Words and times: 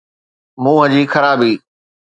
منهن 0.63 0.85
جي 0.93 1.03
خرابي. 1.13 1.53